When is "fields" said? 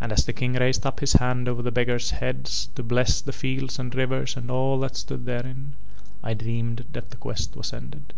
3.32-3.80